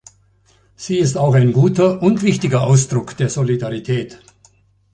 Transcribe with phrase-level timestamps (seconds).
[0.75, 4.19] Sie ist auch ein guter und wichtiger Ausdruck der Solidarität.